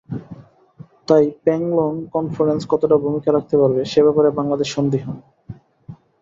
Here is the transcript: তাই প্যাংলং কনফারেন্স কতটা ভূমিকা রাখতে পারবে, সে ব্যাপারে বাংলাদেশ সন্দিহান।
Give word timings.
তাই 1.07 1.25
প্যাংলং 1.43 1.91
কনফারেন্স 2.13 2.61
কতটা 2.69 2.95
ভূমিকা 2.97 3.29
রাখতে 3.31 3.55
পারবে, 3.57 3.81
সে 3.85 3.99
ব্যাপারে 4.03 4.29
বাংলাদেশ 4.39 4.67
সন্দিহান। 4.75 5.17